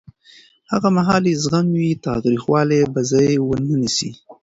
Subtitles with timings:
[0.71, 4.09] هغه مهال چې زغم وي، تاوتریخوالی به ځای ونه نیسي.